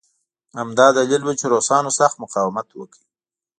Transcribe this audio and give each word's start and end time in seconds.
همدا 0.59 0.87
دلیل 0.97 1.21
و 1.27 1.31
چې 1.39 1.45
روسانو 1.53 1.89
سخت 1.99 2.15
مقاومت 2.23 2.67
وکړ 2.73 3.01